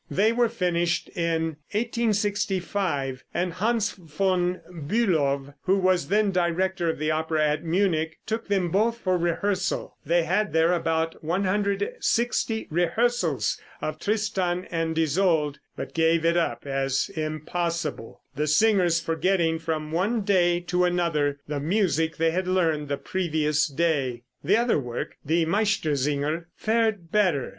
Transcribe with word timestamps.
They 0.09 0.31
were 0.31 0.49
finished 0.49 1.09
in 1.09 1.57
1865, 1.73 3.23
and 3.35 3.53
Hans 3.53 3.91
von 3.91 4.59
Bülow, 4.71 5.53
who 5.65 5.77
was 5.77 6.07
then 6.07 6.31
director 6.31 6.89
of 6.89 6.97
the 6.97 7.11
opera 7.11 7.45
at 7.47 7.63
Munich, 7.63 8.17
took 8.25 8.47
them 8.47 8.71
both 8.71 8.97
for 8.97 9.15
rehearsal; 9.15 9.97
they 10.03 10.23
had 10.23 10.53
there 10.53 10.73
about 10.73 11.23
160 11.23 12.67
rehearsals 12.71 13.61
of 13.79 13.99
"Tristan 13.99 14.65
and 14.71 14.97
Isolde" 14.97 15.59
but 15.75 15.93
gave 15.93 16.25
it 16.25 16.35
up 16.35 16.65
as 16.65 17.09
impossible, 17.15 18.23
the 18.35 18.47
singers 18.47 18.99
forgetting 18.99 19.59
from 19.59 19.91
one 19.91 20.21
day 20.21 20.61
to 20.61 20.83
another 20.83 21.37
the 21.47 21.59
music 21.59 22.17
they 22.17 22.31
had 22.31 22.47
learned 22.47 22.87
the 22.87 22.97
previous 22.97 23.67
day. 23.67 24.23
The 24.43 24.57
other 24.57 24.79
work, 24.79 25.17
"Die 25.27 25.45
Meistersinger," 25.45 26.45
fared 26.55 27.11
better. 27.11 27.49